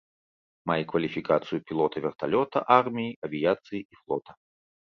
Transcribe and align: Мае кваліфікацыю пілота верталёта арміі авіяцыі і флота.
Мае 0.69 0.77
кваліфікацыю 0.91 1.59
пілота 1.67 1.97
верталёта 2.05 2.57
арміі 2.79 3.15
авіяцыі 3.29 3.81
і 3.91 4.03
флота. 4.03 4.31